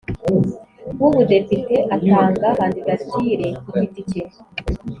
w 1.01 1.03
Ubudepite 1.09 1.75
atanga 1.95 2.47
kandidatire 2.59 3.47
ku 3.67 3.73
giti 3.81 4.01
cye 4.09 4.23